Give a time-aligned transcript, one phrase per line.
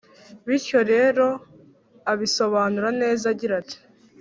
[0.47, 1.27] bityo rero
[2.11, 3.77] abisobanura neza agira ati